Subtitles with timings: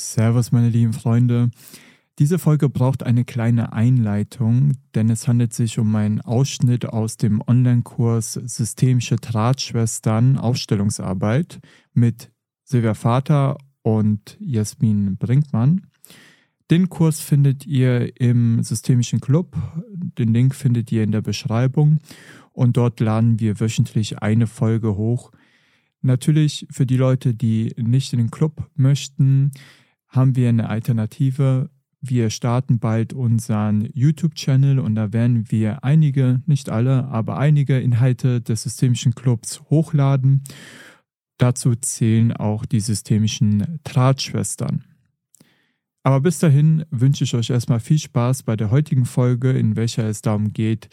[0.00, 1.50] Servus, meine lieben Freunde.
[2.18, 7.42] Diese Folge braucht eine kleine Einleitung, denn es handelt sich um einen Ausschnitt aus dem
[7.46, 11.60] Online-Kurs Systemische Drahtschwestern Aufstellungsarbeit
[11.92, 12.30] mit
[12.64, 15.86] Silvia Vater und Jasmin Brinkmann.
[16.70, 19.56] Den Kurs findet ihr im Systemischen Club.
[20.18, 21.98] Den Link findet ihr in der Beschreibung.
[22.52, 25.30] Und dort laden wir wöchentlich eine Folge hoch.
[26.02, 29.50] Natürlich für die Leute, die nicht in den Club möchten,
[30.10, 31.70] haben wir eine Alternative.
[32.00, 38.40] Wir starten bald unseren YouTube-Channel und da werden wir einige, nicht alle, aber einige Inhalte
[38.40, 40.42] des Systemischen Clubs hochladen.
[41.38, 44.84] Dazu zählen auch die systemischen Drahtschwestern.
[46.02, 50.08] Aber bis dahin wünsche ich euch erstmal viel Spaß bei der heutigen Folge, in welcher
[50.08, 50.88] es darum geht,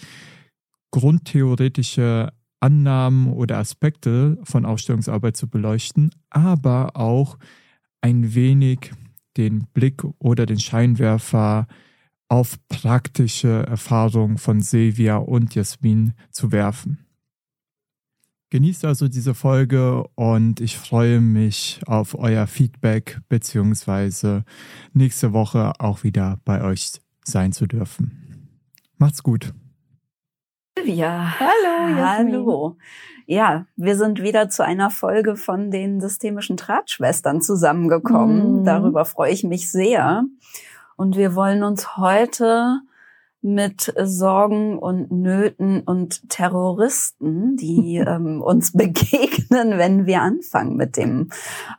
[0.92, 7.38] grundtheoretische Annahmen oder Aspekte von Ausstellungsarbeit zu beleuchten, aber auch
[8.02, 8.92] ein wenig
[9.38, 11.68] den Blick oder den Scheinwerfer
[12.30, 17.08] auf praktische Erfahrungen von Silvia und Jasmin zu werfen.
[18.50, 24.46] Genießt also diese Folge und ich freue mich auf euer Feedback beziehungsweise
[24.94, 28.50] nächste Woche auch wieder bei euch sein zu dürfen.
[28.98, 29.54] Macht's gut.
[30.78, 31.40] Silvia.
[31.40, 32.34] Hallo, Jasmin.
[32.34, 32.78] Hallo.
[33.26, 38.60] Ja, wir sind wieder zu einer Folge von den systemischen Drahtschwestern zusammengekommen.
[38.60, 38.64] Mhm.
[38.64, 40.26] Darüber freue ich mich sehr.
[40.96, 42.82] Und wir wollen uns heute
[43.42, 51.30] mit Sorgen und Nöten und Terroristen, die ähm, uns begegnen, wenn wir anfangen mit dem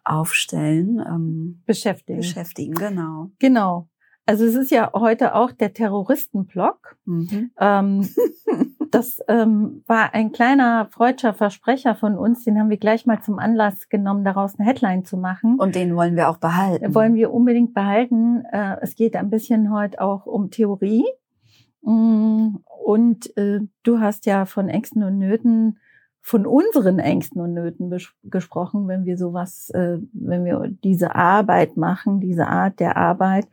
[0.05, 2.19] Aufstellen, ähm, beschäftigen.
[2.19, 2.75] beschäftigen.
[2.75, 3.31] Genau.
[3.39, 3.89] Genau.
[4.27, 6.97] Also es ist ja heute auch der Terroristenblock.
[7.07, 7.51] Mhm.
[7.59, 8.09] Ähm,
[8.91, 13.39] das ähm, war ein kleiner freudscher Versprecher von uns, den haben wir gleich mal zum
[13.39, 15.59] Anlass genommen, daraus eine Headline zu machen.
[15.59, 16.95] Und den wollen wir auch behalten.
[16.95, 18.45] wollen wir unbedingt behalten.
[18.53, 21.05] Äh, es geht ein bisschen heute auch um Theorie.
[21.83, 25.79] Mm, Und äh, du hast ja von Ängsten und Nöten,
[26.21, 27.91] von unseren Ängsten und Nöten
[28.25, 33.47] gesprochen, wenn wir sowas, äh, wenn wir diese Arbeit machen, diese Art der Arbeit.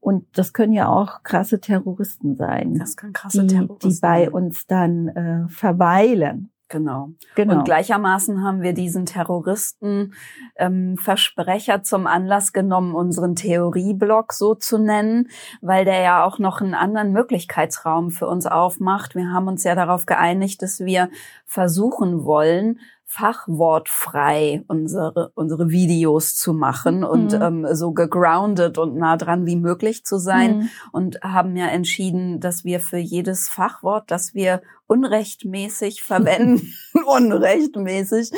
[0.00, 4.30] Und das können ja auch krasse Terroristen sein, das kann krasse die, Terroristen die bei
[4.30, 6.50] uns dann äh, verweilen.
[6.68, 7.12] Genau.
[7.34, 7.54] Genau.
[7.54, 10.12] Und gleichermaßen haben wir diesen Terroristen
[10.56, 15.28] ähm, Versprecher zum Anlass genommen, unseren Theorieblock so zu nennen,
[15.62, 19.14] weil der ja auch noch einen anderen Möglichkeitsraum für uns aufmacht.
[19.14, 21.08] Wir haben uns ja darauf geeinigt, dass wir
[21.46, 22.80] versuchen wollen,
[23.10, 27.42] fachwortfrei unsere, unsere Videos zu machen und Mhm.
[27.42, 30.68] ähm, so gegroundet und nah dran wie möglich zu sein Mhm.
[30.92, 36.72] und haben ja entschieden, dass wir für jedes Fachwort, das wir unrechtmäßig verwenden,
[37.06, 38.30] unrechtmäßig,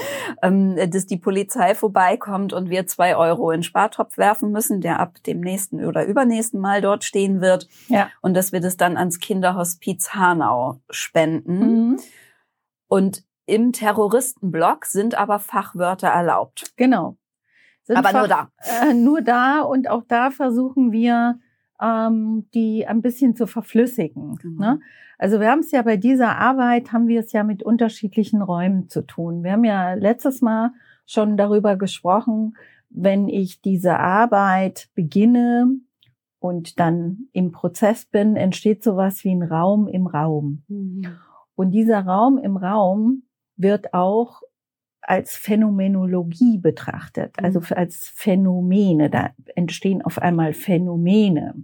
[0.43, 5.01] ähm, dass die Polizei vorbeikommt und wir zwei Euro in den Spartopf werfen müssen, der
[5.01, 8.09] ab dem nächsten oder übernächsten Mal dort stehen wird Ja.
[8.21, 11.59] und dass wir das dann ans Kinderhospiz Hanau spenden.
[11.91, 12.01] Mhm.
[12.89, 16.73] Und im Terroristenblock sind aber Fachwörter erlaubt.
[16.77, 17.17] Genau.
[17.83, 18.51] Sind aber nur da.
[18.59, 21.39] Äh, nur da und auch da versuchen wir,
[21.81, 24.37] ähm, die ein bisschen zu verflüssigen.
[24.37, 24.61] Genau.
[24.61, 24.81] Ne?
[25.19, 28.89] Also wir haben es ja bei dieser Arbeit, haben wir es ja mit unterschiedlichen Räumen
[28.89, 29.43] zu tun.
[29.43, 30.73] Wir haben ja letztes Mal
[31.05, 32.55] schon darüber gesprochen,
[32.89, 35.67] wenn ich diese Arbeit beginne
[36.39, 40.63] und dann im Prozess bin, entsteht sowas wie ein Raum im Raum.
[41.55, 43.25] Und dieser Raum im Raum
[43.61, 44.43] wird auch
[45.03, 47.45] als Phänomenologie betrachtet, Mhm.
[47.45, 49.11] also als Phänomene.
[49.11, 51.55] Da entstehen auf einmal Phänomene.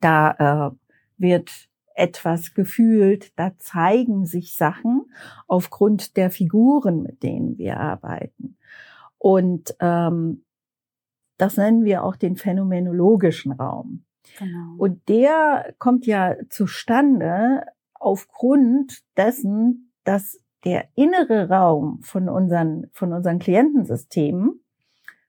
[0.00, 0.76] Da äh,
[1.16, 5.06] wird etwas gefühlt, da zeigen sich Sachen
[5.46, 8.58] aufgrund der Figuren, mit denen wir arbeiten.
[9.18, 10.44] Und ähm,
[11.38, 14.04] das nennen wir auch den phänomenologischen Raum.
[14.38, 14.74] Genau.
[14.76, 23.38] Und der kommt ja zustande aufgrund dessen, dass der innere Raum von unseren, von unseren
[23.38, 24.64] Klientensystemen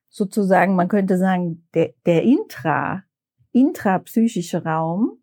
[0.09, 3.03] sozusagen, man könnte sagen, der, der intra,
[3.51, 5.19] intrapsychische Raum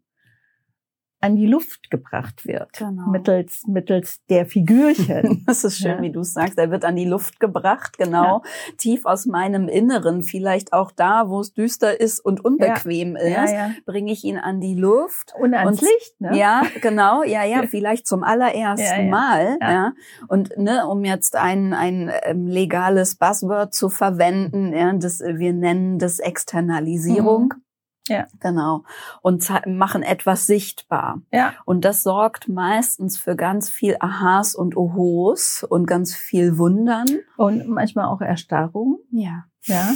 [1.23, 2.73] an die Luft gebracht wird.
[2.75, 3.09] Genau.
[3.09, 5.45] Mittels, mittels der Figürchen.
[5.47, 6.03] Das ist schön, Ja.
[6.03, 6.59] wie du es sagst.
[6.59, 8.43] Er wird an die Luft gebracht, genau.
[8.79, 13.53] Tief aus meinem Inneren, vielleicht auch da, wo es düster ist und unbequem ja, ist,
[13.53, 13.71] ja.
[13.87, 15.33] bringe ich ihn an die Luft.
[15.39, 16.37] Und ans Und- Licht, ne?
[16.37, 19.11] Ja, genau, ja, ja, vielleicht zum allerersten Ja, ja.
[19.11, 19.73] Mal, Ja.
[19.73, 19.93] ja.
[20.29, 25.99] Und ne, um jetzt ein ein ähm, legales Buzzword zu verwenden, ja, das wir nennen
[25.99, 27.45] das Externalisierung.
[27.55, 27.63] Mhm.
[28.09, 28.27] Ja.
[28.41, 28.85] Genau.
[29.23, 31.23] Und machen etwas sichtbar.
[31.33, 31.55] Ja.
[31.65, 37.07] Und das sorgt meistens für ganz viel Aha's und Ohos und ganz viel Wundern.
[37.37, 38.99] Und manchmal auch Erstarrung.
[39.11, 39.45] Ja.
[39.65, 39.91] Ja.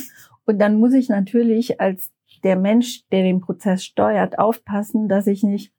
[0.44, 2.12] Und dann muss ich natürlich als
[2.44, 5.72] der Mensch, der den Prozess steuert, aufpassen, dass ich nicht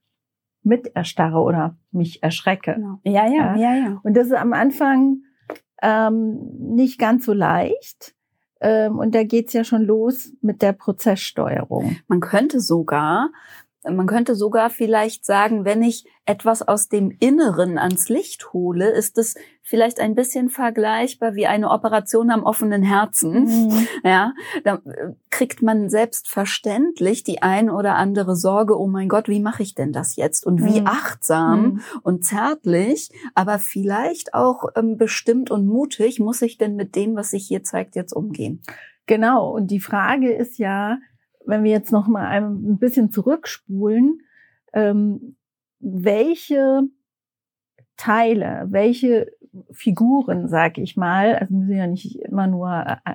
[0.62, 2.74] mit erstarre oder mich erschrecke.
[2.74, 3.00] Genau.
[3.04, 4.00] Ja, ja, ja, ja, ja.
[4.02, 5.22] Und das ist am Anfang
[5.82, 8.14] ähm, nicht ganz so leicht.
[8.60, 11.96] Ähm, und da geht's ja schon los mit der Prozesssteuerung.
[12.08, 13.30] Man könnte sogar
[13.84, 19.16] man könnte sogar vielleicht sagen, wenn ich etwas aus dem Inneren ans Licht hole, ist
[19.18, 23.44] es vielleicht ein bisschen vergleichbar wie eine Operation am offenen Herzen.
[23.44, 23.88] Mhm.
[24.02, 24.32] Ja,
[24.64, 29.62] da äh, kriegt man selbstverständlich die ein oder andere Sorge, oh mein Gott, wie mache
[29.62, 30.44] ich denn das jetzt?
[30.44, 30.86] Und wie mhm.
[30.86, 31.82] achtsam mhm.
[32.02, 37.30] und zärtlich, aber vielleicht auch ähm, bestimmt und mutig muss ich denn mit dem, was
[37.30, 38.60] sich hier zeigt, jetzt umgehen?
[39.06, 39.50] Genau.
[39.50, 40.98] Und die Frage ist ja,
[41.48, 44.20] wenn wir jetzt noch mal ein bisschen zurückspulen,
[44.74, 45.36] ähm,
[45.80, 46.82] welche
[47.96, 49.32] Teile, welche
[49.72, 52.68] Figuren, sag ich mal, also müssen ja nicht immer nur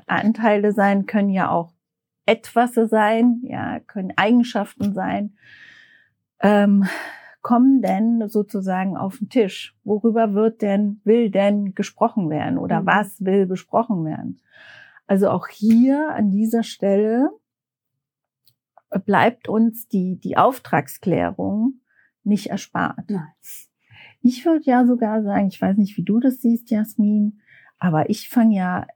[0.07, 1.73] Anteile sein, können ja auch
[2.25, 5.35] etwas sein, ja, können Eigenschaften sein,
[6.39, 6.85] ähm,
[7.43, 9.75] kommen denn sozusagen auf den Tisch?
[9.83, 12.85] Worüber wird denn, will denn gesprochen werden oder mhm.
[12.87, 14.41] was will besprochen werden?
[15.05, 17.29] Also auch hier an dieser Stelle
[18.99, 21.81] bleibt uns die, die Auftragsklärung
[22.23, 23.09] nicht erspart.
[23.09, 23.27] Nein.
[24.21, 27.41] Ich würde ja sogar sagen, ich weiß nicht, wie du das siehst, Jasmin,
[27.77, 28.87] aber ich fange ja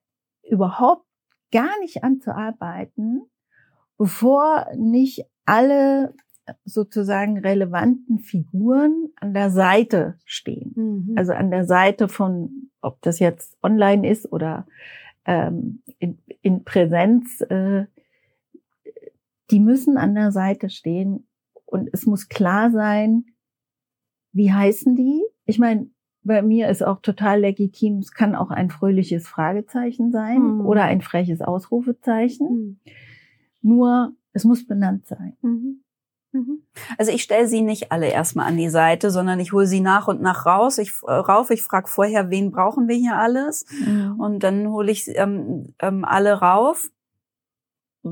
[0.49, 1.05] überhaupt
[1.51, 3.21] gar nicht an zu arbeiten,
[3.97, 6.13] bevor nicht alle
[6.63, 10.73] sozusagen relevanten Figuren an der Seite stehen.
[10.75, 11.17] Mhm.
[11.17, 14.65] Also an der Seite von, ob das jetzt online ist oder
[15.25, 17.85] ähm, in, in Präsenz, äh,
[19.51, 21.27] die müssen an der Seite stehen
[21.65, 23.25] und es muss klar sein,
[24.31, 25.23] wie heißen die?
[25.45, 25.89] Ich meine,
[26.23, 30.65] bei mir ist auch total legitim, es kann auch ein fröhliches Fragezeichen sein mhm.
[30.65, 32.47] oder ein freches Ausrufezeichen.
[32.47, 32.79] Mhm.
[33.61, 35.38] Nur, es muss benannt sein.
[35.41, 35.81] Mhm.
[36.33, 36.63] mhm.
[36.97, 40.07] Also ich stelle sie nicht alle erstmal an die Seite, sondern ich hole sie nach
[40.07, 40.77] und nach raus.
[40.77, 44.19] Ich äh, rauf, ich frage vorher, wen brauchen wir hier alles, mhm.
[44.19, 46.89] und dann hole ich ähm, ähm, alle rauf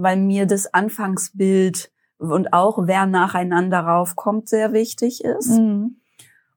[0.01, 5.59] weil mir das Anfangsbild und auch wer nacheinander raufkommt sehr wichtig ist.
[5.59, 5.97] Mhm.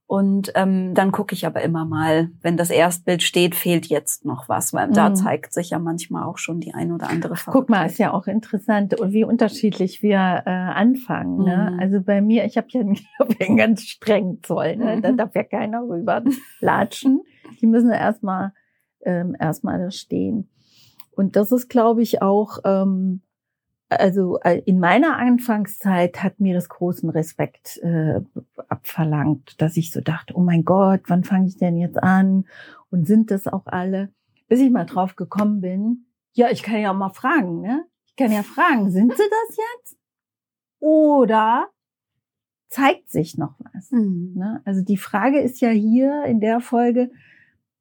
[0.07, 4.49] Und ähm, dann gucke ich aber immer mal, wenn das Erstbild steht, fehlt jetzt noch
[4.49, 4.95] was, weil mhm.
[4.95, 7.53] da zeigt sich ja manchmal auch schon die ein oder andere Verrücktheit.
[7.53, 11.45] Guck mal, ist ja auch interessant wie unterschiedlich wir äh, anfangen.
[11.45, 11.73] Ne?
[11.75, 11.81] Mhm.
[11.81, 12.81] Also bei mir, ich habe ja
[13.47, 14.97] einen ganz strengen Zoll, ne?
[14.97, 15.03] Mhm.
[15.03, 16.23] da darf ja keiner rüber
[16.61, 17.21] latschen.
[17.61, 18.55] Die müssen erstmal
[19.03, 20.49] ähm, erstmal da stehen.
[21.11, 23.21] Und das ist, glaube ich, auch ähm,
[23.89, 28.21] also äh, in meiner Anfangszeit hat mir das großen Respekt äh,
[28.69, 32.45] abverlangt, dass ich so dachte, oh mein Gott, wann fange ich denn jetzt an?
[32.91, 34.11] Und sind das auch alle?
[34.49, 37.85] Bis ich mal drauf gekommen bin, ja, ich kann ja auch mal fragen, ne?
[38.07, 39.99] Ich kann ja fragen, sind sie das jetzt?
[40.81, 41.69] Oder
[42.69, 43.91] zeigt sich noch was?
[43.91, 44.35] Mhm.
[44.37, 44.63] Ne?
[44.65, 47.11] Also die Frage ist ja hier in der Folge,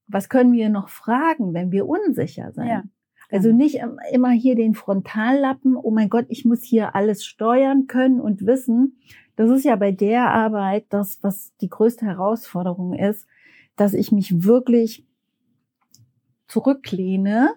[0.07, 2.67] was können wir noch fragen, wenn wir unsicher sind?
[2.67, 2.83] Ja.
[3.29, 3.79] Also nicht
[4.11, 8.99] immer hier den Frontallappen, oh mein Gott, ich muss hier alles steuern können und wissen.
[9.35, 13.27] Das ist ja bei der Arbeit das, was die größte Herausforderung ist,
[13.75, 15.05] dass ich mich wirklich
[16.47, 17.53] zurücklehne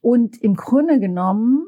[0.00, 1.66] und im Grunde genommen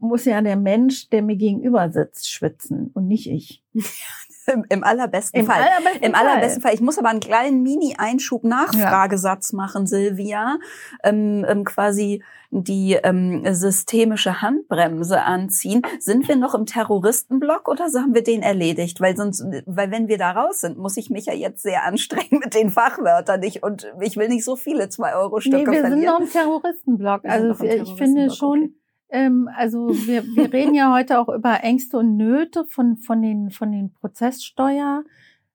[0.00, 3.62] muss ja der Mensch, der mir gegenüber sitzt, schwitzen und nicht ich.
[4.52, 5.62] Im, Im, allerbesten Im Fall.
[5.62, 6.74] Allerbesten Im allerbesten Fall.
[6.74, 9.56] Ich muss aber einen kleinen Mini-Einschub-Nachfragesatz ja.
[9.56, 10.58] machen, Silvia.
[11.02, 15.82] Ähm, ähm, quasi die ähm, systemische Handbremse anziehen.
[15.98, 19.00] Sind wir noch im Terroristenblock oder haben wir den erledigt?
[19.00, 22.40] Weil sonst, weil wenn wir da raus sind, muss ich mich ja jetzt sehr anstrengen
[22.42, 23.42] mit den Fachwörtern.
[23.42, 26.00] Ich, und ich will nicht so viele zwei Euro Stücke nee, wir verlieren.
[26.00, 27.24] Wir sind noch im Terroristenblock.
[27.24, 28.58] Also ich finde schon.
[28.58, 28.74] Okay
[29.10, 33.50] ähm, also wir, wir reden ja heute auch über Ängste und Nöte von, von, den,
[33.50, 35.04] von den Prozesssteuer,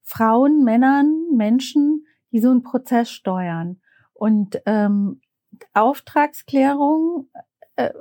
[0.01, 3.79] Frauen, Männern, Menschen, die so einen Prozess steuern.
[4.13, 5.21] Und ähm,
[5.73, 7.29] Auftragsklärung,
[7.75, 7.91] äh,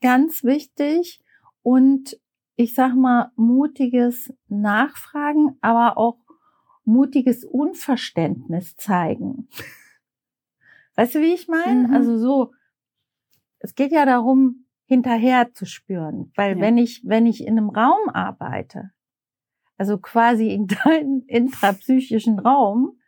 [0.00, 1.22] ganz wichtig.
[1.62, 2.18] Und
[2.56, 6.18] ich sag mal, mutiges Nachfragen, aber auch
[6.84, 9.48] mutiges Unverständnis zeigen.
[10.96, 11.88] Weißt du, wie ich meine?
[11.88, 11.94] Mhm.
[11.94, 12.52] Also so,
[13.58, 16.32] es geht ja darum, hinterher zu spüren.
[16.36, 16.60] Weil ja.
[16.60, 18.90] wenn ich, wenn ich in einem Raum arbeite,
[19.76, 22.98] also quasi in deinem intrapsychischen Raum,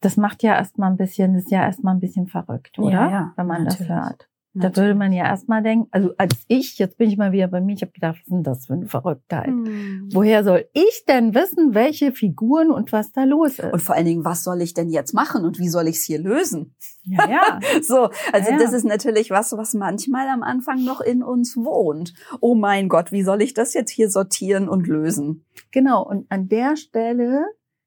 [0.00, 2.90] das macht ja erstmal ein bisschen, ist ja erstmal ein bisschen verrückt, oder?
[2.90, 3.88] Ja, ja, wenn man natürlich.
[3.88, 4.29] das hört.
[4.52, 7.60] Da würde man ja erstmal denken, also als ich, jetzt bin ich mal wieder bei
[7.60, 9.48] mir, ich habe gedacht, was ist denn das für eine Verrücktheit?
[9.48, 10.08] Mhm.
[10.12, 13.72] Woher soll ich denn wissen, welche Figuren und was da los ist?
[13.72, 16.02] Und vor allen Dingen, was soll ich denn jetzt machen und wie soll ich es
[16.02, 16.74] hier lösen?
[17.04, 17.60] Ja, ja.
[17.82, 18.58] so, also ja, ja.
[18.58, 22.12] das ist natürlich was, was manchmal am Anfang noch in uns wohnt.
[22.40, 25.44] Oh mein Gott, wie soll ich das jetzt hier sortieren und lösen?
[25.70, 27.44] Genau, und an der Stelle,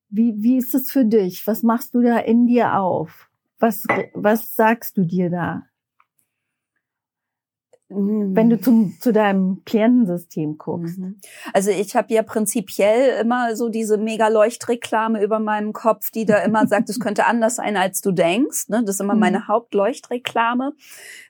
[0.10, 1.46] wie, wie ist es für dich?
[1.46, 3.30] Was machst du da in dir auf?
[3.60, 5.64] Was, was sagst du dir da?
[7.96, 11.00] Wenn du zum, zu deinem Klientensystem guckst?
[11.00, 11.20] Mhm.
[11.54, 16.38] Also ich habe ja prinzipiell immer so diese mega Leuchtreklame über meinem Kopf, die da
[16.38, 18.70] immer sagt, es könnte anders sein, als du denkst.
[18.70, 18.84] Ne?
[18.86, 19.20] Das ist immer mhm.
[19.20, 20.74] meine Hauptleuchtreklame,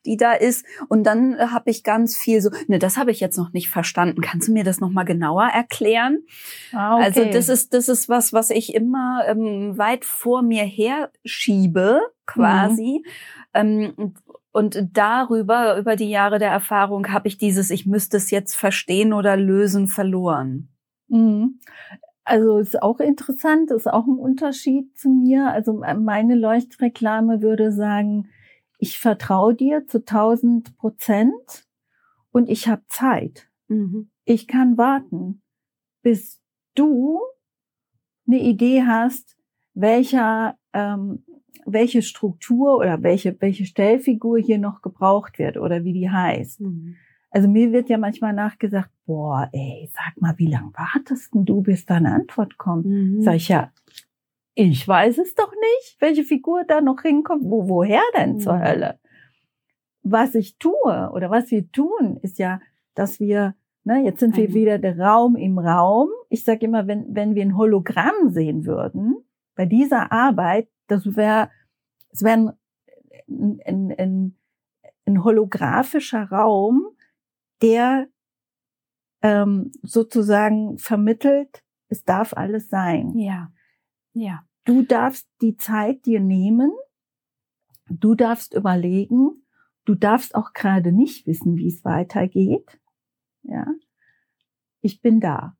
[0.05, 0.65] die da ist.
[0.89, 4.21] Und dann habe ich ganz viel so, ne, das habe ich jetzt noch nicht verstanden.
[4.21, 6.23] Kannst du mir das nochmal genauer erklären?
[6.71, 7.03] Ah, okay.
[7.03, 12.01] Also das ist, das ist was, was ich immer ähm, weit vor mir her schiebe,
[12.25, 13.03] quasi.
[13.03, 13.09] Mhm.
[13.53, 14.13] Ähm,
[14.53, 19.11] und darüber, über die Jahre der Erfahrung, habe ich dieses, ich müsste es jetzt verstehen
[19.11, 20.69] oder lösen, verloren.
[21.07, 21.59] Mhm.
[22.23, 25.47] Also ist auch interessant, ist auch ein Unterschied zu mir.
[25.47, 28.29] Also meine Leuchtreklame würde sagen,
[28.77, 31.65] ich vertraue dir zu 1000 Prozent
[32.31, 33.49] und ich habe Zeit.
[33.69, 34.11] Mhm.
[34.23, 35.41] Ich kann warten,
[36.03, 36.39] bis
[36.75, 37.19] du
[38.27, 39.35] eine Idee hast,
[39.73, 41.25] welcher ähm,
[41.65, 46.61] welche Struktur oder welche, welche Stellfigur hier noch gebraucht wird oder wie die heißt.
[46.61, 46.95] Mhm.
[47.29, 51.61] Also mir wird ja manchmal nachgesagt, boah, ey, sag mal, wie lange wartest denn du,
[51.61, 52.85] bis da eine Antwort kommt?
[52.85, 53.21] Mhm.
[53.21, 53.71] Sag ich ja,
[54.55, 57.43] ich weiß es doch nicht, welche Figur da noch hinkommt.
[57.45, 58.39] Wo, woher denn mhm.
[58.39, 58.99] zur Hölle?
[60.03, 62.59] Was ich tue oder was wir tun, ist ja,
[62.93, 66.09] dass wir, ne, jetzt sind wir wieder der Raum im Raum.
[66.29, 69.15] Ich sage immer, wenn, wenn wir ein Hologramm sehen würden,
[69.55, 71.49] bei dieser Arbeit, das wäre,
[72.09, 72.57] es wäre
[73.27, 74.37] ein, ein, ein,
[75.05, 76.95] ein holographischer Raum,
[77.61, 78.07] der
[79.21, 83.17] ähm, sozusagen vermittelt, es darf alles sein.
[83.17, 83.51] Ja,
[84.13, 84.45] ja.
[84.65, 86.71] Du darfst die Zeit dir nehmen,
[87.89, 89.45] du darfst überlegen,
[89.85, 92.79] du darfst auch gerade nicht wissen, wie es weitergeht.
[93.43, 93.65] Ja,
[94.81, 95.57] ich bin da.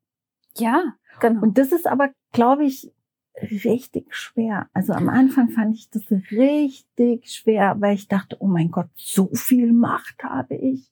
[0.56, 1.42] Ja, genau.
[1.42, 2.93] Und das ist aber, glaube ich,
[3.40, 4.68] richtig schwer.
[4.72, 9.28] Also am Anfang fand ich das richtig schwer, weil ich dachte, oh mein Gott, so
[9.34, 10.90] viel Macht habe ich.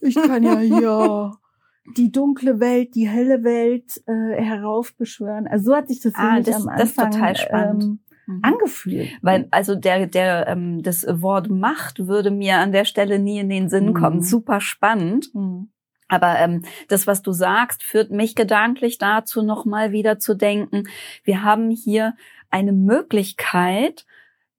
[0.00, 1.32] Ich kann ja hier
[1.96, 5.46] die dunkle Welt, die helle Welt äh, heraufbeschwören.
[5.46, 7.84] Also so hat sich das, ah, das am Anfang das total spannend.
[7.84, 8.40] Ähm, mhm.
[8.42, 9.10] angefühlt.
[9.22, 13.48] Weil also der der ähm, das Wort Macht würde mir an der Stelle nie in
[13.48, 13.94] den Sinn mhm.
[13.94, 14.22] kommen.
[14.22, 15.34] Super spannend.
[15.34, 15.70] Mhm.
[16.08, 20.88] Aber ähm, das, was du sagst, führt mich gedanklich dazu, nochmal wieder zu denken,
[21.22, 22.14] wir haben hier
[22.50, 24.06] eine Möglichkeit,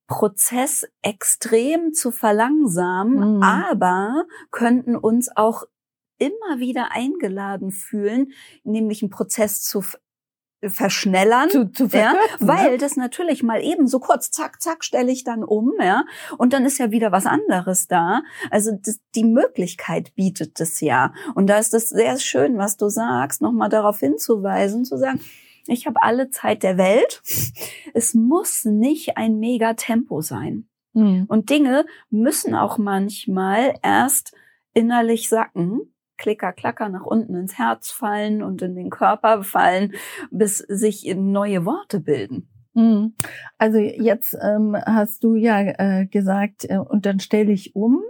[0.08, 3.44] Prozess extrem zu verlangsamen, mhm.
[3.44, 5.63] aber könnten uns auch
[6.18, 9.84] immer wieder eingeladen fühlen, nämlich einen Prozess zu
[10.62, 12.78] verschnellern, zu, zu ja, weil ne?
[12.78, 16.06] das natürlich mal eben so kurz, zack, zack, stelle ich dann um, ja,
[16.38, 18.24] und dann ist ja wieder was anderes da.
[18.51, 22.89] Also das, die Möglichkeit bietet es ja, und da ist das sehr schön, was du
[22.89, 25.22] sagst, nochmal darauf hinzuweisen, zu sagen,
[25.68, 27.22] ich habe alle Zeit der Welt.
[27.94, 30.68] Es muss nicht ein mega Tempo sein.
[30.94, 31.25] Mhm.
[31.28, 34.34] Und Dinge müssen auch manchmal erst
[34.74, 39.94] innerlich sacken, Klicker, Klacker nach unten ins Herz fallen und in den Körper fallen,
[40.30, 42.48] bis sich neue Worte bilden.
[42.74, 43.16] Mhm.
[43.58, 48.04] Also jetzt ähm, hast du ja äh, gesagt, äh, und dann stelle ich um.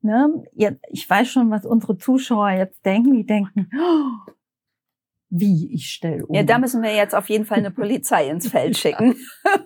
[0.00, 0.44] Ne?
[0.52, 3.14] Ja, ich weiß schon, was unsere Zuschauer jetzt denken.
[3.14, 4.32] Die denken, oh,
[5.30, 6.34] wie ich stelle um.
[6.34, 9.14] Ja, da müssen wir jetzt auf jeden Fall eine Polizei ins Feld schicken.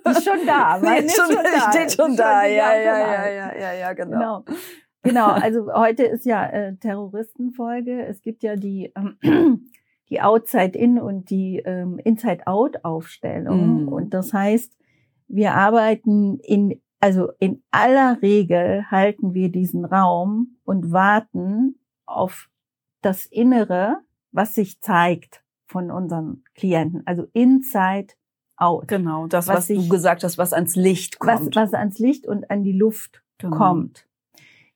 [0.07, 0.79] Die ist schon da.
[0.79, 1.73] Die ist schon da.
[1.73, 2.45] Steht schon, da.
[2.45, 4.43] Ja, ja, ja, ja, ja, ja, genau.
[4.43, 4.59] genau.
[5.03, 8.07] Genau, also heute ist ja äh, Terroristenfolge.
[8.07, 9.69] Es gibt ja die, ähm,
[10.11, 13.85] die Outside-In und die ähm, Inside-Out-Aufstellung.
[13.85, 13.89] Mm.
[13.89, 14.73] Und das heißt,
[15.29, 22.49] wir arbeiten in, also in aller Regel halten wir diesen Raum und warten auf
[23.01, 23.99] das Innere,
[24.31, 27.03] was sich zeigt von unseren Klienten.
[27.07, 28.15] Also Inside
[28.57, 28.87] Out.
[28.87, 31.57] Genau, das, was, was sich, du gesagt hast, was ans Licht kommt.
[31.57, 33.57] Was, was ans Licht und an die Luft genau.
[33.57, 34.07] kommt.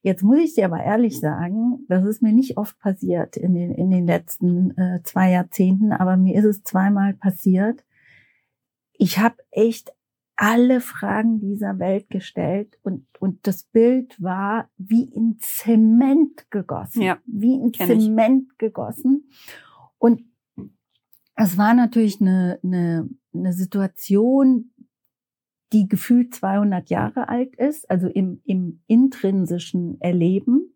[0.06, 3.72] Jetzt muss ich dir aber ehrlich sagen, das ist mir nicht oft passiert in den,
[3.72, 7.84] in den letzten äh, zwei Jahrzehnten, aber mir ist es zweimal passiert.
[8.92, 9.90] Ich habe echt
[10.36, 17.02] alle Fragen dieser Welt gestellt und, und das Bild war wie in Zement gegossen.
[17.02, 18.58] Ja, wie in Zement ich.
[18.58, 19.28] gegossen.
[19.98, 20.22] Und
[21.34, 24.70] es war natürlich eine, eine, eine Situation,
[25.72, 30.74] die gefühlt 200 Jahre alt ist, also im, im intrinsischen Erleben.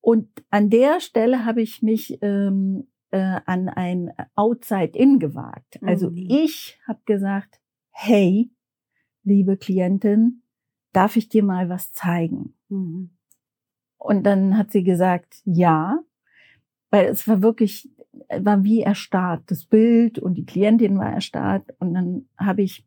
[0.00, 5.78] Und an der Stelle habe ich mich ähm, äh, an ein Outside-In gewagt.
[5.82, 6.26] Also Mhm.
[6.28, 8.50] ich habe gesagt, hey,
[9.24, 10.42] liebe Klientin,
[10.92, 12.54] darf ich dir mal was zeigen?
[12.68, 13.10] Mhm.
[13.98, 15.98] Und dann hat sie gesagt, ja,
[16.90, 17.90] weil es war wirklich,
[18.40, 21.74] war wie erstarrt, das Bild und die Klientin war erstarrt.
[21.80, 22.86] Und dann habe ich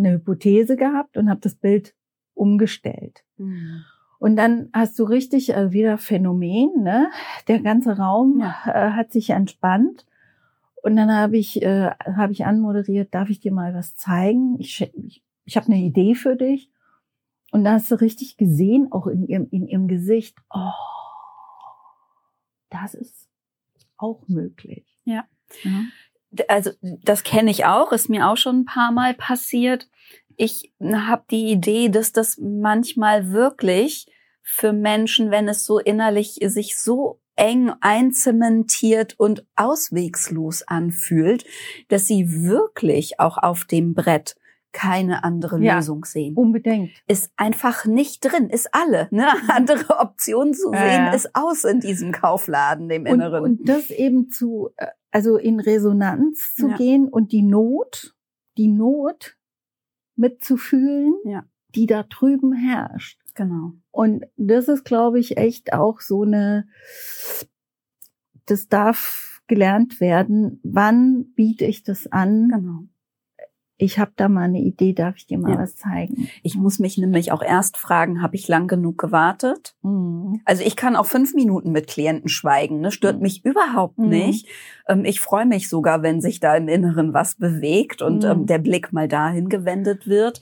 [0.00, 1.94] eine Hypothese gehabt und habe das Bild
[2.34, 3.24] umgestellt.
[3.36, 3.84] Mhm.
[4.18, 7.10] Und dann hast du richtig äh, wieder Phänomen, ne?
[7.48, 8.54] Der ganze Raum Ja.
[8.66, 10.04] äh, hat sich entspannt.
[10.82, 14.56] Und dann habe ich, äh, habe ich anmoderiert, darf ich dir mal was zeigen?
[14.58, 16.70] Ich, ich, ich habe eine Idee für dich.
[17.52, 20.70] Und da hast du richtig gesehen, auch in ihrem, in ihrem Gesicht, oh,
[22.70, 23.28] das ist
[23.96, 24.86] auch möglich.
[25.04, 25.24] Ja.
[25.64, 25.82] Ja.
[26.48, 29.88] Also das kenne ich auch, ist mir auch schon ein paar Mal passiert.
[30.36, 34.06] Ich habe die Idee, dass das manchmal wirklich
[34.42, 41.44] für Menschen, wenn es so innerlich sich so eng einzementiert und auswegslos anfühlt,
[41.88, 44.36] dass sie wirklich auch auf dem Brett
[44.72, 45.76] keine andere Ja.
[45.76, 46.34] Lösung sehen.
[46.36, 46.90] Unbedingt.
[47.08, 49.08] Ist einfach nicht drin, ist alle.
[49.10, 49.26] Ne?
[49.48, 51.12] Andere Optionen zu sehen, ja.
[51.12, 53.44] ist aus in diesem Kaufladen, dem Und, Inneren.
[53.44, 56.76] und das eben zu, äh, also in Resonanz zu Ja.
[56.76, 58.14] gehen und die Not,
[58.56, 59.36] die Not
[60.16, 61.44] mitzufühlen, Ja.
[61.74, 63.18] die da drüben herrscht.
[63.34, 63.72] genau.
[63.92, 66.68] Und das ist, glaube ich, echt auch so eine,
[68.46, 70.60] das darf gelernt werden.
[70.62, 72.48] Wann biete ich das an?
[72.48, 72.82] Genau.
[73.82, 75.58] Ich habe da mal eine Idee, darf ich dir mal Ja.
[75.58, 76.28] was zeigen?
[76.42, 79.74] Ich muss mich nämlich auch erst fragen, habe ich lang genug gewartet?
[79.82, 80.40] Mhm.
[80.44, 82.90] Also ich kann auch fünf Minuten mit Klienten schweigen, ne?
[82.90, 83.22] stört Mhm.
[83.22, 84.08] mich überhaupt Mhm.
[84.10, 84.46] nicht.
[84.86, 88.30] Ähm, ich freue mich sogar, wenn sich da im Inneren was bewegt und Mhm.
[88.30, 90.40] ähm, der Blick mal dahin gewendet wird.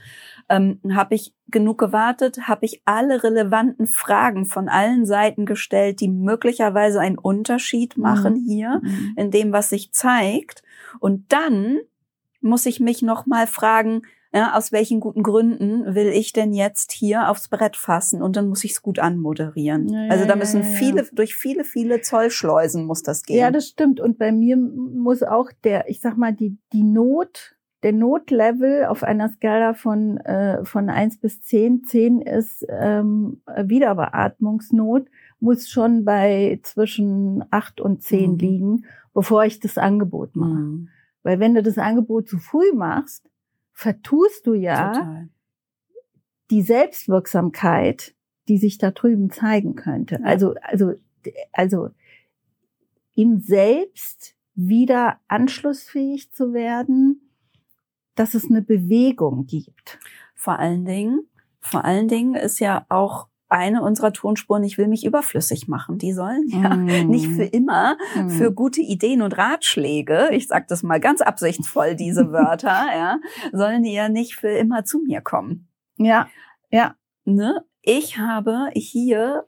[0.49, 2.49] Ähm, habe ich genug gewartet?
[2.49, 8.81] Habe ich alle relevanten Fragen von allen Seiten gestellt, die möglicherweise einen Unterschied machen hier?
[8.83, 9.13] Mhm.
[9.17, 10.63] in dem, was sich zeigt.
[10.99, 11.79] Und dann
[12.41, 14.03] muss ich mich noch mal fragen,
[14.33, 18.21] ja, aus welchen guten Gründen will ich denn jetzt hier aufs Brett fassen?
[18.23, 19.89] Und dann muss ich es gut anmoderieren.
[19.89, 20.69] Ja, also da müssen ja.
[20.69, 23.39] viele, durch viele, viele Zollschleusen muss das gehen.
[23.39, 24.01] Ja, das stimmt.
[24.01, 29.03] Und bei mir muss auch der, ich sag mal, die, die Not, der Notlevel auf
[29.03, 35.07] einer Skala von, äh, von eins bis zehn zehn ist ähm, Wiederbeatmungsnot,
[35.41, 38.39] muss schon bei zwischen acht und zehn Mhm.
[38.39, 40.51] liegen, bevor ich das Angebot mache.
[40.51, 40.89] Mhm.
[41.29, 43.29] Weil wenn du das Angebot zu früh machst,
[43.75, 45.29] vertust du ja Total.
[46.51, 48.15] die Selbstwirksamkeit,
[48.49, 50.15] die sich da drüben zeigen könnte.
[50.15, 50.25] Ja.
[50.25, 50.95] Also, also,
[51.53, 51.91] also
[53.15, 57.31] im Selbst wieder anschlussfähig zu werden,
[58.15, 59.99] dass es eine Bewegung gibt.
[60.35, 61.29] Vor allen Dingen,
[61.61, 65.99] vor allen Dingen ist ja auch eine unserer Tonspuren, ich will mich überflüssig machen.
[65.99, 67.09] Die sollen ja Mm.
[67.09, 68.29] nicht für immer Mm.
[68.29, 73.19] für gute Ideen und Ratschläge, ich sage das mal ganz absichtsvoll, diese Wörter, ja,
[73.53, 75.69] sollen die ja nicht für immer zu mir kommen.
[75.97, 76.29] ja,
[76.71, 77.63] ja, Ne?
[77.83, 79.45] Ich habe hier,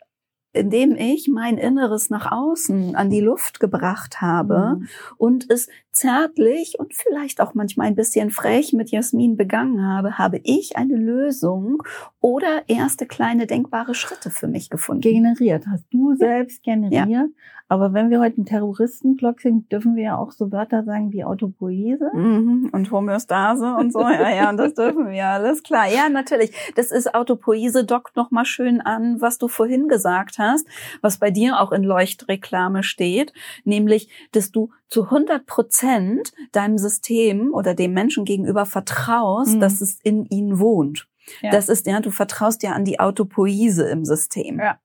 [0.52, 4.88] indem ich mein Inneres nach außen an die Luft gebracht habe Mhm.
[5.16, 10.40] und es zärtlich und vielleicht auch manchmal ein bisschen frech mit Jasmin begangen habe, habe
[10.42, 11.82] ich eine Lösung
[12.20, 15.02] oder erste kleine denkbare Schritte für mich gefunden.
[15.02, 17.30] generiert, hast du selbst generiert.
[17.70, 21.22] Aber wenn wir heute einen Terroristenblock sind, dürfen wir ja auch so Wörter sagen wie
[21.22, 22.10] Autopoese.
[22.12, 22.68] Mhm.
[22.72, 25.86] Und Homöostase und so, ja, ja, und das dürfen wir, alles klar.
[25.86, 26.52] Ja, natürlich.
[26.74, 30.66] Das ist Autopoese, dockt noch mal schön an, was du vorhin gesagt hast,
[31.00, 37.54] was bei dir auch in Leuchtreklame steht, nämlich, dass du zu 100 Prozent deinem System
[37.54, 39.60] oder dem Menschen gegenüber vertraust, Mhm.
[39.60, 41.06] dass es in ihnen wohnt.
[41.40, 41.52] Ja.
[41.52, 44.58] Das ist, ja, du vertraust ja an die Autopoese im System.
[44.58, 44.80] Ja.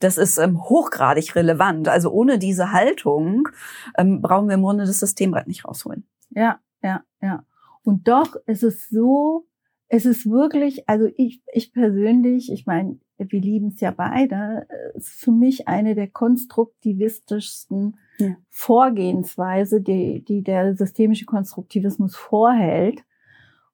[0.00, 1.88] Das ist ähm, hochgradig relevant.
[1.88, 3.48] Also ohne diese Haltung
[3.96, 6.06] ähm, brauchen wir im Grunde das Systembrett nicht rausholen.
[6.30, 7.44] Ja, ja, ja.
[7.82, 9.46] Und doch ist es so,
[9.88, 14.96] es ist wirklich, also ich, ich persönlich, ich meine, wir lieben es ja beide, äh,
[14.96, 18.36] ist für mich eine der konstruktivistischsten Ja.
[18.48, 23.04] Vorgehensweise, die, die der systemische Konstruktivismus vorhält.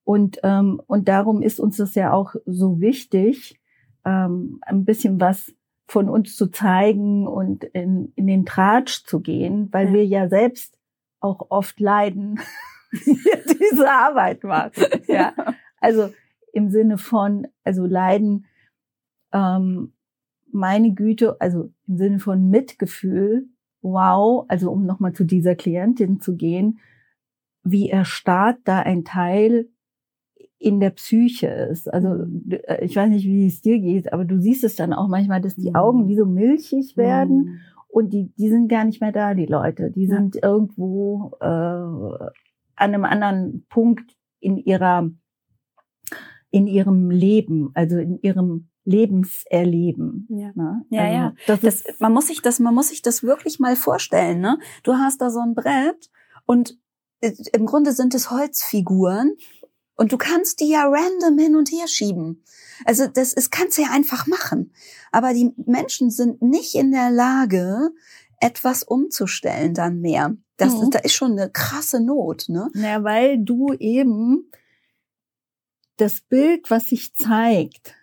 [0.04, 3.60] Und, ähm, und darum ist uns das ja auch so wichtig,
[4.04, 5.52] ähm, ein bisschen was
[5.88, 9.92] von uns zu zeigen und in, in den Tratsch zu gehen, weil Ja.
[9.92, 10.76] wir ja selbst
[11.20, 12.40] auch oft leiden,
[12.92, 14.84] diese Arbeit machen.
[15.08, 15.34] Ja.
[15.80, 16.12] Also
[16.52, 18.46] im Sinne von, also leiden,
[19.32, 19.92] ähm,
[20.50, 23.48] meine Güte, also im Sinne von Mitgefühl,
[23.82, 26.80] wow, also um nochmal zu dieser Klientin zu gehen,
[27.62, 29.68] wie erstarrt da ein Teil
[30.58, 31.92] in der Psyche ist.
[31.92, 35.08] Also äh, ich weiß nicht, wie es dir geht, aber du siehst es dann auch
[35.08, 37.58] manchmal, dass die Augen wie so milchig werden Mhm.
[37.88, 39.90] und die, die sind gar nicht mehr da, die Leute.
[39.90, 40.16] Die Ja.
[40.16, 42.30] sind irgendwo äh, an
[42.76, 45.10] einem anderen Punkt in ihrer
[46.50, 50.26] in ihrem Leben, also in ihrem Lebenserleben.
[50.30, 50.52] Ja.
[50.54, 50.84] Ne?
[50.90, 51.34] Ja, also, ja.
[51.46, 54.58] Das, Das, ist man muss sich das, man muss sich das wirklich mal vorstellen, ne?
[54.84, 56.08] Du hast da so ein Brett
[56.46, 56.78] und
[57.20, 59.32] äh, im Grunde sind es Holzfiguren
[59.96, 62.42] und du kannst die ja random hin und her schieben.
[62.84, 64.72] Also das ist, kannst du ja einfach machen.
[65.10, 67.90] Aber die Menschen sind nicht in der Lage,
[68.40, 70.36] etwas umzustellen dann mehr.
[70.58, 70.90] Das, Mhm.
[70.90, 72.68] da ist schon eine krasse Not, ne?
[72.74, 74.50] Na, weil du eben
[75.96, 77.94] das Bild, was sich zeigt,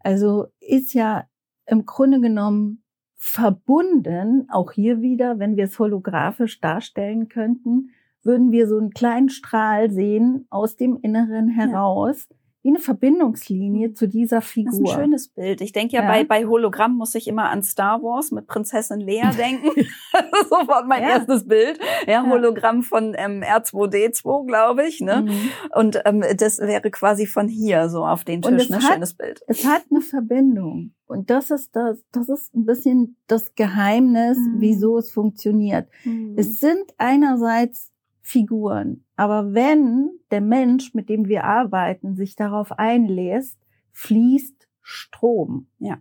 [0.00, 1.28] also ist ja
[1.66, 2.82] im Grunde genommen
[3.16, 7.90] verbunden, auch hier wieder, wenn wir es holographisch darstellen könnten,
[8.24, 12.28] würden wir so einen kleinen Strahl sehen aus dem Inneren heraus,
[12.64, 14.94] wie eine Verbindungslinie zu dieser Das ist ein Figur.
[14.94, 15.60] schönes Bild.
[15.60, 16.08] Ich denke ja, Ja.
[16.08, 19.68] bei, bei Hologramm muss ich immer an Star Wars mit Prinzessin Lea denken.
[20.12, 21.08] Das ist Sofort mein Ja.
[21.10, 21.80] erstes Bild.
[22.06, 22.30] Ja, Ja.
[22.30, 25.00] Hologramm von ähm, R2D2, glaube ich.
[25.00, 25.22] Ne?
[25.22, 25.50] Mhm.
[25.74, 28.62] Und ähm, das wäre quasi von hier so auf den Tisch.
[28.62, 28.76] es Ne?
[28.76, 29.42] hat- Schönes Bild.
[29.48, 30.92] Es hat eine Verbindung.
[31.06, 34.54] Und das ist das, das ist ein bisschen das Geheimnis, Mhm.
[34.60, 35.88] wieso es funktioniert.
[36.36, 37.90] Es sind einerseits
[38.32, 43.58] Figuren, aber wenn der Mensch, mit dem wir arbeiten, sich darauf einlässt,
[43.92, 45.66] fließt Strom.
[45.78, 45.98] Ja.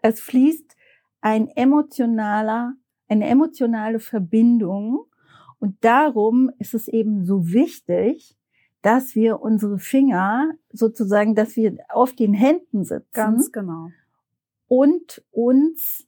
[0.00, 0.74] Es fließt
[1.20, 2.72] ein emotionaler,
[3.08, 5.04] eine emotionale Verbindung
[5.58, 8.38] und darum ist es eben so wichtig,
[8.80, 13.90] dass wir unsere Finger sozusagen, dass wir auf den Händen sitzen Ganz genau.
[14.66, 16.06] und uns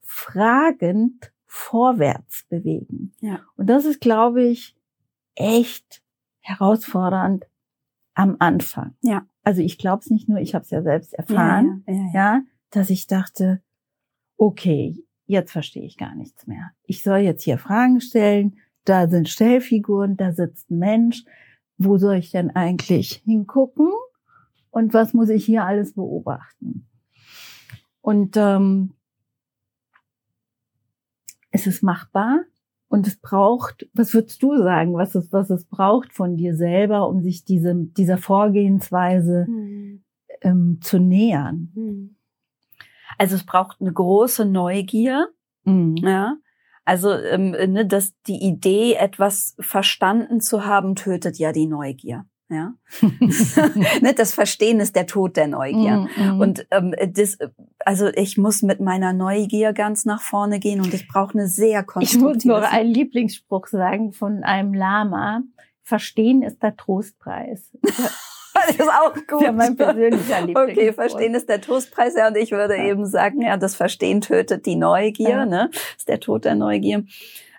[0.00, 3.12] fragend vorwärts bewegen.
[3.20, 3.40] Ja.
[3.56, 4.74] Und das ist, glaube ich,
[5.34, 6.02] echt
[6.40, 7.44] herausfordernd
[8.14, 8.94] am Anfang.
[9.02, 9.26] Ja.
[9.42, 12.42] Also ich glaube es nicht nur, ich habe es ja selbst erfahren, Ja, ja, ja,
[12.70, 13.60] dass ich dachte,
[14.38, 16.70] okay, jetzt verstehe ich gar nichts mehr.
[16.84, 21.22] Ich soll jetzt hier Fragen stellen, da sind Stellfiguren, da sitzt ein Mensch.
[21.76, 23.90] Wo soll ich denn eigentlich hingucken?
[24.70, 26.88] Und was muss ich hier alles beobachten?
[28.00, 28.94] Und ähm,
[31.52, 32.40] es ist machbar
[32.88, 37.08] und es braucht, was würdest du sagen, was es, was es braucht von dir selber,
[37.08, 40.02] um sich diese, dieser Vorgehensweise Hm.
[40.40, 41.70] ähm, zu nähern?
[41.74, 42.16] Hm.
[43.18, 45.28] Also es braucht eine große Neugier.
[45.64, 45.96] Mhm.
[45.98, 46.36] Ja.
[46.84, 52.26] Also ähm, ne, dass die Idee, etwas verstanden zu haben, tötet ja die Neugier.
[52.52, 52.74] Ja.
[54.00, 56.06] ne, das Verstehen ist der Tod der Neugier.
[56.16, 56.40] Mhm.
[56.40, 57.38] Und ähm, das,
[57.84, 61.80] also ich muss mit meiner Neugier ganz nach vorne gehen und ich brauche eine sehr
[61.80, 62.24] ich konstruktive.
[62.24, 65.42] muss noch einen Lieblingsspruch sagen von einem Lama.
[65.82, 67.70] Verstehen ist der Trostpreis.
[67.82, 69.42] das ist auch gut.
[69.42, 70.62] Ja, mein persönlicher Lieblingsspruch.
[70.62, 72.84] Okay, Verstehen ist der Toastpreis, ja, und ich würde Ja.
[72.84, 75.46] eben sagen, ja, das Verstehen tötet die Neugier, Ja.
[75.46, 75.70] ne?
[75.96, 77.04] Ist der Tod der Neugier.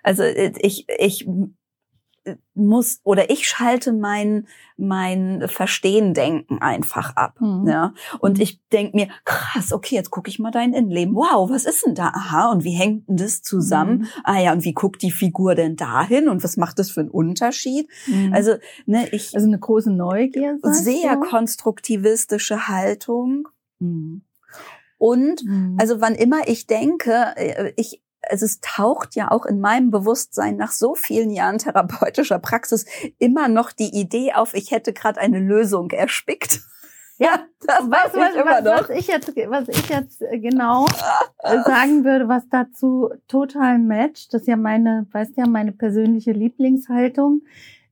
[0.02, 1.26] Also äh, ich, ich
[2.54, 7.68] muss oder ich schalte mein mein Verstehen denken einfach ab, Mhm.
[7.68, 7.94] ja.
[8.18, 8.42] Und Mhm.
[8.42, 11.14] ich denk mir, krass, okay, jetzt gucke ich mal dein Innenleben.
[11.14, 12.08] Wow, was ist denn da?
[12.08, 13.98] Aha, und wie hängt denn das zusammen?
[13.98, 14.06] Mhm.
[14.24, 17.10] Ah ja, und wie guckt die Figur denn dahin und was macht das für einen
[17.10, 17.88] Unterschied?
[18.06, 18.32] Mhm.
[18.32, 18.54] Also,
[18.86, 20.58] ne, ich also eine große Neugier.
[20.62, 21.20] sehr du?
[21.20, 23.48] konstruktivistische Haltung
[23.80, 24.22] Mhm.
[24.98, 25.76] und Mhm.
[25.80, 30.56] also wann immer ich denke, äh, ich also es taucht ja auch in meinem Bewusstsein
[30.56, 32.86] nach so vielen Jahren therapeutischer Praxis
[33.18, 36.60] immer noch die Idee auf, ich hätte gerade eine Lösung erspickt.
[37.18, 38.88] Ja, das weiß du, ich was, immer was, noch.
[38.88, 40.86] was ich jetzt, was ich jetzt äh, genau
[41.42, 46.32] äh, sagen würde, was dazu total matcht, das ist ja meine, weißt ja, meine persönliche
[46.32, 47.42] Lieblingshaltung,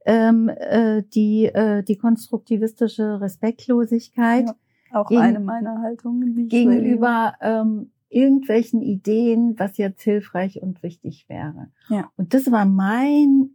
[0.04, 4.54] ähm, äh, die, äh, die konstruktivistische Respektlosigkeit Ja,
[5.00, 6.48] Auch Gegen- eine meiner Haltungen.
[6.48, 11.68] gegenüber ähm, irgendwelchen Ideen, was jetzt hilfreich und wichtig wäre.
[11.88, 12.10] Ja.
[12.16, 13.50] Und das war mein,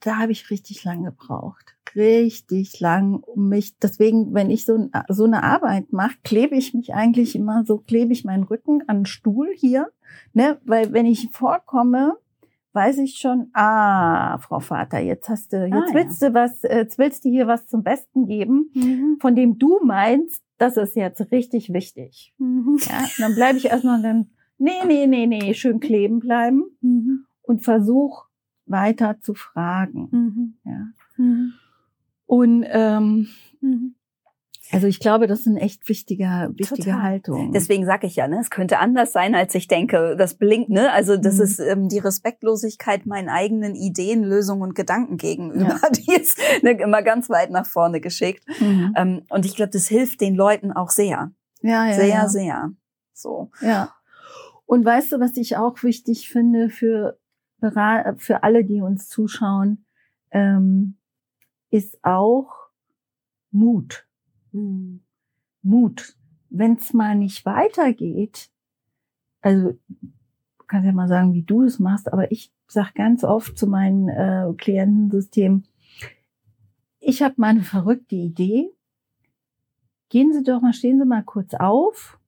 [0.00, 1.76] da habe ich richtig lang gebraucht.
[1.94, 6.94] Richtig lang, um mich, deswegen, wenn ich so, so eine Arbeit mache, klebe ich mich
[6.94, 9.90] eigentlich immer so, klebe ich meinen Rücken an den Stuhl hier,
[10.32, 12.16] ne, weil wenn ich vorkomme,
[12.74, 15.94] weiß ich schon, ah, Frau Vater, jetzt hast du, jetzt Ah, ja.
[15.94, 19.18] willst du was, jetzt willst du hier was zum Besten geben, Mhm.
[19.20, 22.34] von dem du meinst, das ist jetzt richtig wichtig.
[22.38, 22.78] Mhm.
[22.88, 27.24] Ja, und dann bleibe ich erstmal dann, nee, nee, nee, nee, schön kleben bleiben Mhm.
[27.42, 28.26] und versuch
[28.66, 30.08] weiter zu fragen.
[30.10, 30.54] Mhm.
[30.64, 30.86] Ja.
[31.18, 31.52] Mhm.
[32.26, 33.28] Und ähm,
[33.60, 33.94] Mhm.
[34.72, 37.02] Also ich glaube, das ist eine echt wichtige, wichtige Total.
[37.02, 37.52] Haltung.
[37.52, 40.16] Deswegen sage ich ja, ne, es könnte anders sein, als ich denke.
[40.16, 40.90] Das blinkt, ne?
[40.92, 41.42] Also das mhm.
[41.42, 45.78] ist ähm, die Respektlosigkeit meinen eigenen Ideen, Lösungen und Gedanken gegenüber.
[45.82, 45.88] Ja.
[45.92, 48.44] Die ist ne, immer ganz weit nach vorne geschickt.
[48.60, 48.94] Mhm.
[48.96, 51.32] Ähm, und ich glaube, das hilft den Leuten auch sehr.
[51.60, 51.92] Ja, ja.
[51.92, 52.28] Sehr, ja.
[52.28, 52.72] sehr.
[53.12, 53.50] So.
[53.60, 53.94] Ja.
[54.64, 57.18] Und weißt du, was ich auch wichtig finde für,
[58.16, 59.84] für alle, die uns zuschauen,
[60.30, 60.96] ähm,
[61.70, 62.48] ist auch
[63.50, 64.06] Mut.
[64.52, 66.16] Mut.
[66.50, 68.50] Wenn es mal nicht weitergeht,
[69.40, 73.58] also du kannst ja mal sagen, wie du es machst, aber ich sag ganz oft
[73.58, 75.64] zu meinen äh, Klientensystem,
[77.00, 78.70] ich habe mal eine verrückte Idee.
[80.08, 82.20] Gehen Sie doch mal, stehen Sie mal kurz auf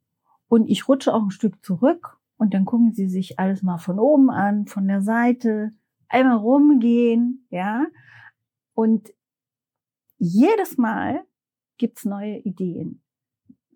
[0.48, 3.98] und ich rutsche auch ein Stück zurück und dann gucken Sie sich alles mal von
[3.98, 5.72] oben an, von der Seite,
[6.08, 7.86] einmal rumgehen, ja.
[8.74, 9.12] Und
[10.18, 11.24] jedes Mal
[11.78, 13.02] gibt's neue Ideen.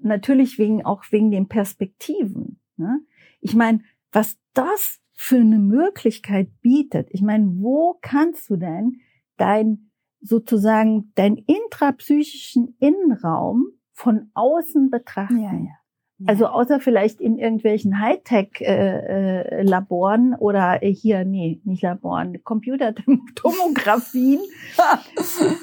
[0.01, 2.61] Natürlich wegen, auch wegen den Perspektiven.
[2.77, 3.01] Ne?
[3.41, 3.81] Ich meine,
[4.13, 7.09] was das für eine Möglichkeit bietet.
[7.11, 9.01] Ich meine, wo kannst du denn
[9.37, 15.43] dein sozusagen dein intrapsychischen Innenraum von außen betrachten?
[15.43, 15.79] Ja, ja.
[16.27, 24.41] Also außer vielleicht in irgendwelchen Hightech-Laboren äh, äh, oder hier, nee, nicht Laboren, Computertomographien.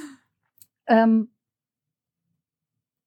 [0.88, 1.35] ähm,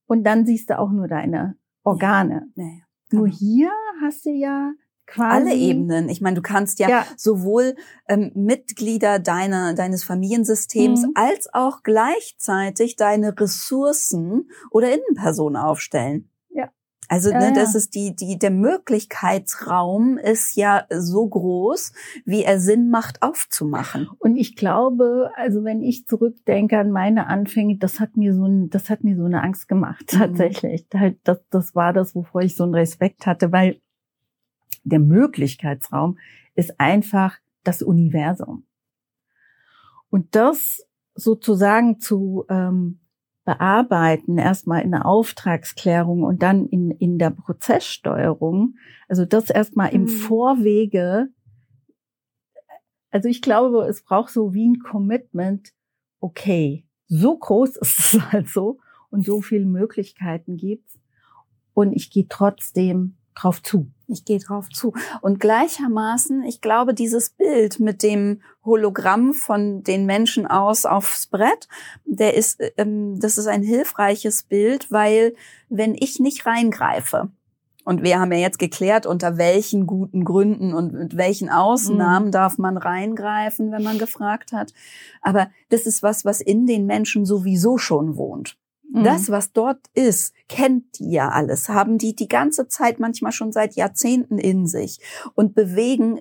[0.08, 2.48] und dann siehst du auch nur deine Organe.
[2.56, 2.70] Ja, ja,
[3.12, 3.36] nur genau.
[3.36, 3.70] hier
[4.02, 4.72] hast du ja
[5.06, 6.08] quasi alle Ebenen.
[6.08, 7.06] Ich meine, du kannst ja, ja.
[7.16, 7.76] sowohl
[8.08, 11.12] ähm, Mitglieder deiner deines Familiensystems mhm.
[11.14, 16.28] als auch gleichzeitig deine Ressourcen oder Innenpersonen aufstellen.
[17.08, 21.92] Also ja, ne, das ist die, die, der Möglichkeitsraum ist ja so groß,
[22.26, 24.10] wie er Sinn macht, aufzumachen.
[24.18, 28.68] Und ich glaube, also wenn ich zurückdenke an meine Anfänge, das hat mir so ein,
[28.68, 30.18] das hat mir so eine Angst gemacht, mhm.
[30.18, 30.86] tatsächlich.
[30.92, 31.16] Mhm.
[31.24, 33.80] Das, das war das, wovor ich so einen Respekt hatte, weil
[34.84, 36.18] der Möglichkeitsraum
[36.54, 38.64] ist einfach das Universum.
[40.10, 43.00] Und das sozusagen zu ähm,
[43.48, 48.74] bearbeiten, erstmal in der Auftragsklärung und dann in, in der Prozesssteuerung.
[49.08, 50.08] Also das erstmal im mhm.
[50.08, 51.28] Vorwege.
[53.10, 55.72] Also ich glaube, es braucht so wie ein Commitment.
[56.20, 60.98] Okay, so groß ist es halt so und so viele Möglichkeiten gibt's
[61.72, 63.90] und ich gehe trotzdem drauf zu.
[64.08, 64.94] Ich gehe drauf zu.
[65.20, 71.68] Und gleichermaßen, ich glaube, dieses Bild mit dem Hologramm von den Menschen aus aufs Brett,
[72.06, 75.34] der ist, ähm, das ist ein hilfreiches Bild, weil
[75.68, 77.28] wenn ich nicht reingreife,
[77.88, 82.32] und wir haben ja jetzt geklärt, unter welchen guten Gründen und mit welchen Ausnahmen mhm.
[82.32, 84.74] darf man reingreifen, wenn man gefragt hat.
[85.22, 88.57] Aber das ist was, was in den Menschen sowieso schon wohnt.
[88.90, 89.04] Mhm.
[89.04, 93.52] Das, was dort ist, kennt die ja alles, haben die die ganze Zeit manchmal schon
[93.52, 95.00] seit Jahrzehnten in sich
[95.34, 96.20] und bewegen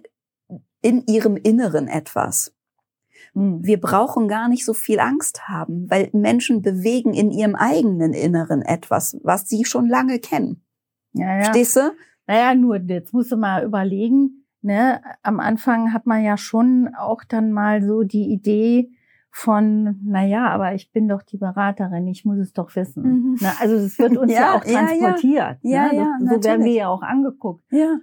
[0.81, 2.53] in ihrem Inneren etwas.
[3.33, 3.63] Mhm.
[3.63, 8.61] Wir brauchen gar nicht so viel Angst haben, weil Menschen bewegen in ihrem eigenen Inneren
[8.61, 10.63] etwas, was sie schon lange kennen.
[11.13, 11.45] Ja, ja.
[11.45, 11.91] Stehst du?
[12.27, 17.23] Naja, nur jetzt musst du mal überlegen, ne, am Anfang hat man ja schon auch
[17.23, 18.91] dann mal so die Idee,
[19.37, 23.03] von, na ja, aber ich bin doch die Beraterin, ich muss es doch wissen.
[23.03, 23.37] Mhm.
[23.39, 25.59] Na, also es wird uns ja, ja auch transportiert.
[25.61, 25.95] Ja, ja, ne?
[25.95, 27.63] ja, so werden wir ja auch angeguckt.
[27.69, 27.99] Ja.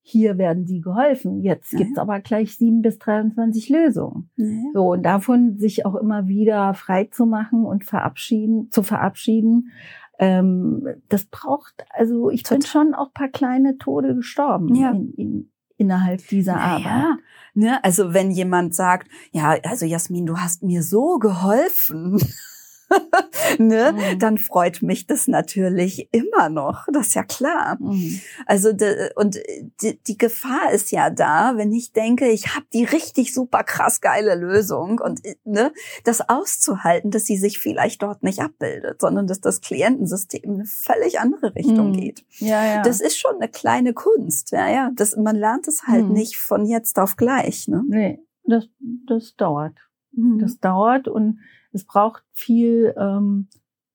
[0.00, 1.40] Hier werden sie geholfen.
[1.40, 4.32] Jetzt gibt's aber gleich sieben bis 23 Lösungen.
[4.74, 9.70] So, und davon sich auch immer wieder frei zu machen und verabschieden, zu verabschieden.
[10.18, 12.58] Ähm, das braucht, also ich Total.
[12.58, 14.90] bin schon auch paar kleine Tode gestorben ja.
[14.90, 15.51] in, in,
[15.82, 17.18] innerhalb dieser Arbeit.
[17.54, 17.82] Ne?
[17.84, 22.20] Also wenn jemand sagt, ja, also Jasmin, du hast mir so geholfen.
[23.58, 24.18] ne, mhm.
[24.18, 26.86] dann freut mich das natürlich immer noch.
[26.92, 27.76] Das ist ja klar.
[27.80, 28.20] Mhm.
[28.46, 29.38] Also de, und
[29.82, 34.00] die, die Gefahr ist ja da, wenn ich denke, ich habe die richtig super krass
[34.00, 35.72] geile Lösung und ne,
[36.04, 40.66] das auszuhalten, dass sie sich vielleicht dort nicht abbildet, sondern dass das Klientensystem in eine
[40.66, 41.96] völlig andere Richtung mhm.
[41.96, 42.24] geht.
[42.38, 42.82] Ja, ja.
[42.82, 44.52] Das ist schon eine kleine Kunst.
[44.52, 44.90] Ja, ja.
[44.94, 46.12] Das, man lernt es halt mhm.
[46.12, 47.68] nicht von jetzt auf gleich.
[47.68, 47.82] Ne?
[47.86, 48.68] Nee, das,
[49.06, 49.74] das dauert.
[50.12, 50.38] Mhm.
[50.38, 51.40] Das dauert und
[51.72, 53.48] es braucht viel ähm,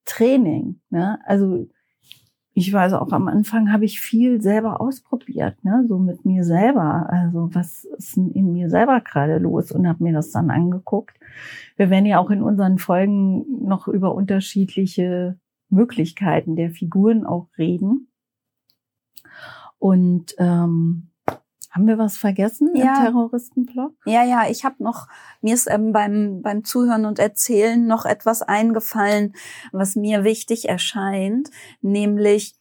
[0.05, 0.79] Training.
[0.89, 1.19] Ne?
[1.25, 1.67] Also
[2.53, 5.85] ich weiß auch am Anfang habe ich viel selber ausprobiert, ne?
[5.87, 7.07] so mit mir selber.
[7.07, 11.19] Also was ist in mir selber gerade los und habe mir das dann angeguckt.
[11.75, 15.37] Wir werden ja auch in unseren Folgen noch über unterschiedliche
[15.69, 18.07] Möglichkeiten der Figuren auch reden.
[19.77, 21.06] Und ähm,
[21.77, 22.97] Haben wir was vergessen Ja.
[22.97, 23.93] im Terroristenblock?
[24.05, 25.07] Ja, ja, ich habe noch,
[25.41, 29.33] mir ist ähm, beim, beim Zuhören und Erzählen noch etwas eingefallen,
[29.71, 32.55] was mir wichtig erscheint, nämlich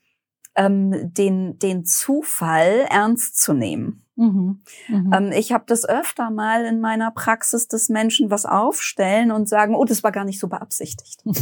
[0.55, 4.03] ähm, den, den Zufall ernst zu nehmen.
[4.17, 4.63] Mhm.
[4.89, 5.13] Mhm.
[5.15, 9.75] Ähm, ich habe das öfter mal in meiner Praxis, dass Menschen was aufstellen und sagen,
[9.75, 11.21] oh, das war gar nicht so beabsichtigt.
[11.27, 11.37] und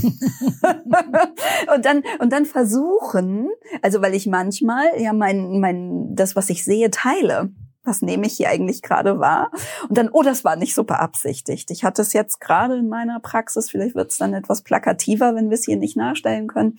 [1.85, 3.49] dann und dann versuchen,
[3.83, 7.53] also weil ich manchmal ja mein mein das, was ich sehe, teile.
[7.85, 9.51] Was nehme ich hier eigentlich gerade wahr?
[9.89, 11.71] Und dann, oh, das war nicht so beabsichtigt.
[11.71, 15.51] Ich hatte es jetzt gerade in meiner Praxis, vielleicht wird es dann etwas plakativer, wenn
[15.51, 16.79] wir es hier nicht nachstellen können.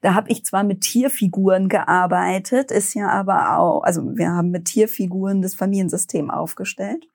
[0.00, 4.66] Da habe ich zwar mit Tierfiguren gearbeitet, ist ja aber auch, also wir haben mit
[4.66, 7.08] Tierfiguren das Familiensystem aufgestellt.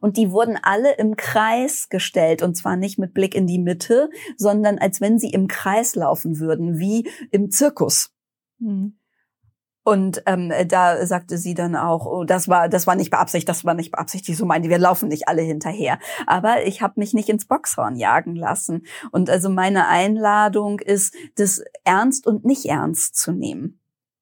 [0.00, 4.10] Und die wurden alle im Kreis gestellt und zwar nicht mit Blick in die Mitte,
[4.36, 8.12] sondern als wenn sie im Kreis laufen würden, wie im Zirkus.
[8.58, 8.97] Mhm.
[9.88, 13.64] Und ähm, da sagte sie dann auch, oh, das war, das war nicht beabsichtigt, das
[13.64, 14.36] war nicht beabsichtigt.
[14.36, 15.98] So meinte, wir laufen nicht alle hinterher.
[16.26, 18.82] Aber ich habe mich nicht ins Boxhorn jagen lassen.
[19.12, 23.80] Und also meine Einladung ist, das ernst und nicht ernst zu nehmen.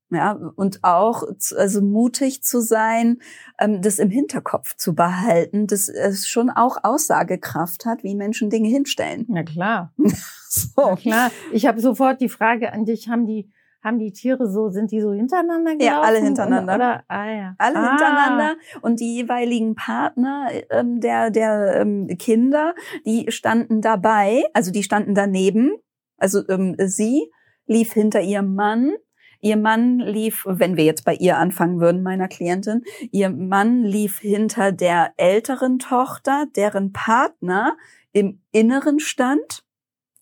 [0.08, 1.24] Ja, und auch
[1.56, 3.18] also mutig zu sein,
[3.58, 8.68] ähm, das im Hinterkopf zu behalten, dass es schon auch Aussagekraft hat, wie Menschen Dinge
[8.68, 9.26] hinstellen.
[9.28, 9.92] Na klar.
[10.48, 10.70] So.
[10.76, 11.30] Na klar.
[11.52, 13.50] Ich habe sofort die Frage an dich, haben die,
[13.86, 15.86] haben die Tiere so, sind die so hintereinander gelaufen?
[15.86, 16.74] Ja, alle hintereinander.
[16.74, 17.04] Oder, oder?
[17.08, 17.54] Ah, ja.
[17.58, 17.88] alle ah.
[17.90, 22.74] hintereinander und die jeweiligen Partner ähm, der der ähm, Kinder,
[23.06, 25.76] die standen dabei, also die standen daneben.
[26.18, 27.30] Also ähm, sie
[27.66, 28.92] lief hinter ihrem Mann.
[29.40, 34.18] Ihr Mann lief, wenn wir jetzt bei ihr anfangen würden, meiner Klientin, ihr Mann lief
[34.18, 37.76] hinter der älteren Tochter, deren Partner
[38.12, 39.62] im Inneren stand.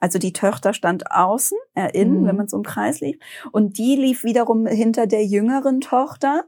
[0.05, 2.27] Also die Tochter stand außen, er innen, Mhm.
[2.27, 3.17] wenn man so im Kreis lief.
[3.53, 6.45] Und die lief wiederum hinter der jüngeren Tochter,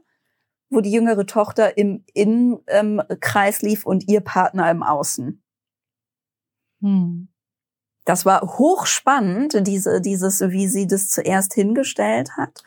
[0.69, 5.41] wo die jüngere Tochter im Innenkreis ähm, lief und ihr Partner im Außen.
[6.83, 7.29] Hm.
[8.05, 12.61] Das war hochspannend, diese, dieses, wie sie das zuerst hingestellt hat.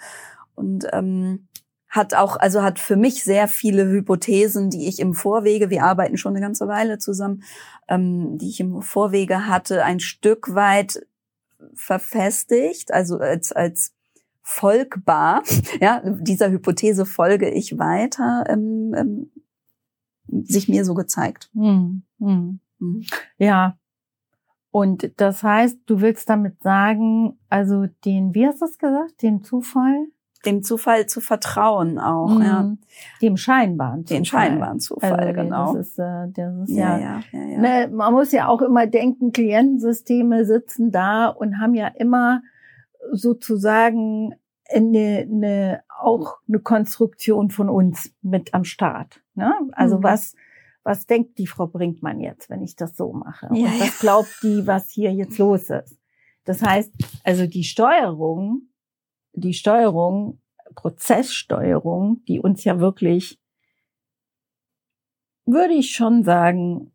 [0.57, 1.47] Und ähm,
[1.91, 6.17] hat auch, also hat für mich sehr viele Hypothesen, die ich im Vorwege, wir arbeiten
[6.17, 7.43] schon eine ganze Weile zusammen,
[7.89, 11.05] ähm, die ich im Vorwege hatte, ein Stück weit
[11.75, 13.93] verfestigt, also als, als
[14.43, 15.43] folgbar.
[15.81, 19.31] Ja, dieser Hypothese folge ich weiter, ähm, ähm,
[20.45, 21.51] sich mir so gezeigt.
[21.55, 22.03] Hm.
[22.21, 22.61] Hm.
[22.79, 23.05] Mhm.
[23.39, 23.77] Ja.
[24.71, 29.43] Und das heißt, du willst damit sagen, also den, wie hast du es gesagt, den
[29.43, 30.07] Zufall?
[30.47, 32.63] Dem Zufall zu vertrauen auch, ja.
[32.63, 32.79] Mhm.
[33.21, 34.19] Dem scheinbaren Zufall.
[34.19, 35.75] Den scheinbaren Zufall, also, genau.
[35.75, 37.61] Das ist, äh, das ist ja, ja, ja, ja, ja.
[37.61, 42.43] Ne, man muss ja auch immer denken, Klientensysteme sitzen da und haben ja immer
[43.13, 44.35] sozusagen
[44.73, 49.21] eine, eine, auch eine Konstruktion von uns mit am Start.
[49.35, 49.53] Ne?
[49.73, 50.03] Also Mhm.
[50.05, 50.35] was,
[50.85, 53.49] was denkt die Frau Brinkmann jetzt, wenn ich das so mache?
[53.53, 55.99] Ja, und was glaubt die, was hier jetzt los ist?
[56.45, 56.93] Das heißt,
[57.25, 58.63] also die Steuerung,
[59.33, 60.41] die Steuerung,
[60.75, 63.41] Prozesssteuerung, die uns ja wirklich,
[65.45, 66.93] würde ich schon sagen,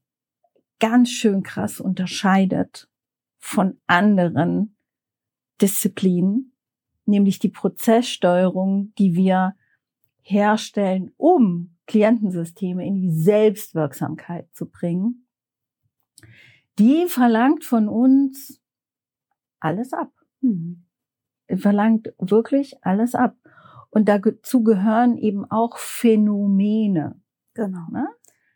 [0.80, 2.90] ganz schön krass unterscheidet
[3.38, 4.76] von anderen
[5.62, 6.54] Disziplinen,
[7.06, 9.56] nämlich die Prozesssteuerung, die wir
[10.22, 15.28] herstellen, um Klientensysteme in die Selbstwirksamkeit zu bringen.
[16.80, 18.60] Die verlangt von uns
[19.60, 20.12] alles ab.
[20.42, 20.85] Mhm.
[21.54, 23.36] Verlangt wirklich alles ab.
[23.90, 27.20] Und dazu gehören eben auch Phänomene,
[27.54, 27.88] Genau.
[27.92, 28.08] ne?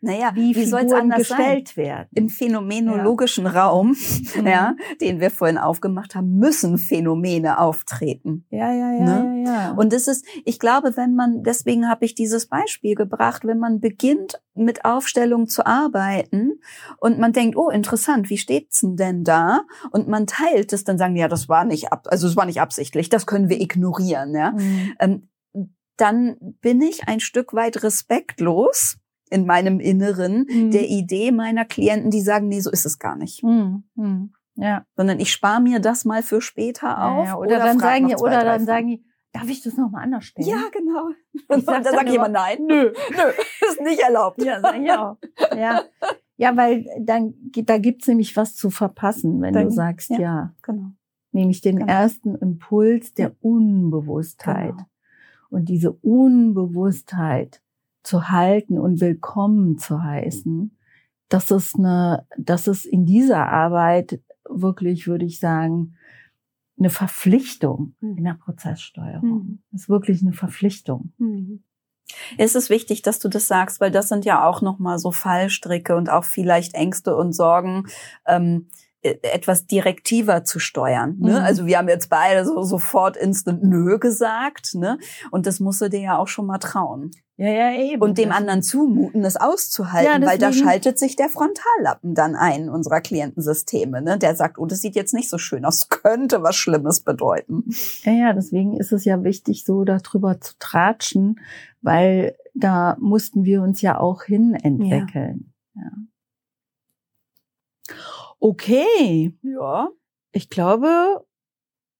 [0.01, 1.37] Naja, wie, wie, soll es anders sein?
[1.37, 2.07] gestellt werden.
[2.13, 3.95] Im phänomenologischen Raum,
[4.35, 4.47] Mhm.
[4.47, 8.45] ja, den wir vorhin aufgemacht haben, müssen Phänomene auftreten.
[8.49, 9.43] Ja, ja, ja, Ne?
[9.45, 9.71] ja, ja.
[9.71, 13.81] Und das ist, ich glaube, wenn man, deswegen habe ich dieses Beispiel gebracht, wenn man
[13.81, 16.59] beginnt mit Aufstellung zu arbeiten
[16.99, 19.61] und man denkt, oh, interessant, wie steht's denn denn da?
[19.91, 22.61] Und man teilt es, dann sagen ja, das war nicht ab, also es war nicht
[22.61, 24.51] absichtlich, das können wir ignorieren, ja.
[24.51, 24.93] Mhm.
[24.99, 25.29] ähm,
[25.97, 28.97] dann bin ich ein Stück weit respektlos
[29.29, 30.71] in meinem Inneren Mhm.
[30.71, 33.43] der Idee meiner Klienten, die sagen, nee, so ist es gar nicht.
[33.43, 33.83] Mhm.
[33.95, 34.33] Mhm.
[34.55, 34.85] Ja.
[34.95, 37.25] Sondern ich spare mir das mal für später Ja, auf.
[37.27, 37.37] ja.
[37.37, 38.65] Oder, dann frag sagen die, oder dann Fragen.
[38.65, 40.47] sagen die, darf ich das nochmal anders stellen?
[40.47, 41.09] Ja, genau.
[41.33, 42.57] Ich Und sag dann dann sage ich immer, immer nein.
[42.67, 42.91] Nö.
[43.11, 44.43] Nö, ist nicht erlaubt.
[44.43, 45.17] Ja, sag ich auch.
[45.55, 45.83] Ja.
[46.37, 47.33] Ja, weil dann,
[47.65, 50.19] da gibt's nämlich was zu verpassen, wenn Dann- du sagst, ja.
[50.19, 50.53] ja.
[50.63, 50.91] Genau.
[51.31, 51.91] Nämlich den Genau.
[51.91, 54.71] ersten Impuls der Unbewusstheit.
[54.71, 54.85] Genau.
[55.51, 57.61] Und diese Unbewusstheit
[58.03, 60.77] zu halten und willkommen zu heißen,
[61.29, 65.95] das ist eine, das ist in dieser Arbeit wirklich, würde ich sagen,
[66.77, 69.29] eine Verpflichtung in der Prozesssteuerung.
[69.29, 69.63] Mhm.
[69.71, 71.13] Das ist wirklich eine Verpflichtung.
[71.17, 71.63] Mhm.
[72.37, 75.95] Es ist wichtig, dass du das sagst, weil das sind ja auch nochmal so Fallstricke
[75.95, 77.85] und auch vielleicht Ängste und Sorgen.
[78.25, 78.69] Ähm,
[79.01, 81.17] äh, etwas direktiver zu steuern.
[81.19, 81.31] Ne?
[81.31, 81.45] Mhm.
[81.45, 84.97] Also wir haben jetzt beide so sofort instant Nö gesagt, ne?
[85.31, 87.11] Und das musst du dir ja auch schon mal trauen.
[87.39, 88.01] Ja, ja, eben.
[88.01, 92.67] Und dem anderen zumuten, das auszuhalten, ja, weil da schaltet sich der Frontallappen dann ein
[92.67, 94.01] unserer Klientensysteme.
[94.01, 94.17] Ne?
[94.17, 97.63] Der sagt, oh, das sieht jetzt nicht so schön aus, könnte was Schlimmes bedeuten.
[98.03, 101.39] Ja, ja, deswegen ist es ja wichtig, so darüber zu tratschen,
[101.81, 105.53] weil da mussten wir uns ja auch hin entwickeln.
[105.75, 105.83] Ja.
[105.83, 105.91] ja.
[108.41, 109.33] Okay.
[109.43, 109.87] Ja.
[110.33, 111.25] Ich glaube,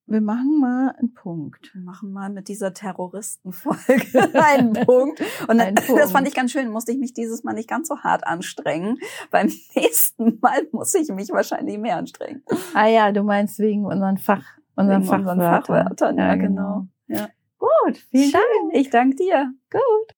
[0.09, 1.73] wir machen mal einen Punkt.
[1.73, 5.21] Wir machen mal mit dieser Terroristenfolge einen Punkt.
[5.47, 6.01] Und Punkt.
[6.01, 8.97] das fand ich ganz schön, musste ich mich dieses Mal nicht ganz so hart anstrengen.
[9.31, 12.43] Beim nächsten Mal muss ich mich wahrscheinlich mehr anstrengen.
[12.73, 14.45] Ah ja, du meinst wegen unseren Fach,
[14.75, 15.39] unseren Fachwörtern.
[15.39, 16.17] Fachwörtern.
[16.17, 16.87] Ja, ja genau.
[17.07, 17.21] genau.
[17.21, 17.29] Ja.
[17.59, 18.41] Gut, vielen Schön.
[18.61, 18.73] Dank.
[18.73, 19.53] Ich danke dir.
[19.71, 20.07] Gut.